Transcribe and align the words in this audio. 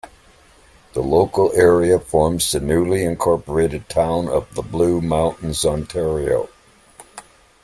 The 0.93 1.01
local 1.03 1.51
area 1.53 1.99
forms 1.99 2.51
the 2.51 2.59
newly 2.59 3.03
incorporated 3.03 3.87
town 3.87 4.27
of 4.29 4.55
The 4.55 4.63
Blue 4.63 4.99
Mountains, 4.99 5.63
Ontario. 5.63 6.49